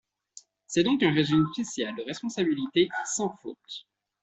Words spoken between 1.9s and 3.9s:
de responsabilité sans faute.